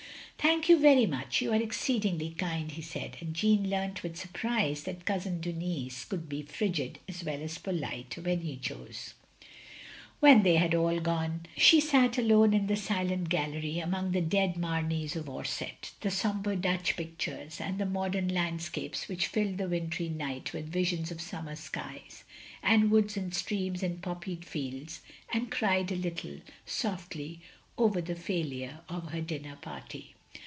[0.43, 1.39] "Thank you very much.
[1.43, 6.27] You are exceedingly kind," he said, and Jeanne leamt with surprise that Cousin Denis could
[6.27, 9.13] be frigid as well as polite when he chose.
[10.19, 13.29] 228 THE LONELY LADY When they had all gone, she sat alone in the silent
[13.29, 19.07] gallery, among the dead Mameys of Orsett, the sombre Dutch pictures, and the modem landscapes
[19.07, 22.23] which filled the wintry night with visions of summer skies,
[22.63, 25.01] and woods and streams and poppied fields—
[25.33, 27.41] and cried a little, softly,
[27.77, 30.15] over the failure of her dinner party.